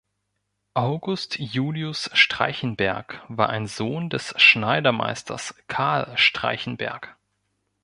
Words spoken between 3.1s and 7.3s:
war ein Sohn des Schneidermeisters Carl Streichenberg.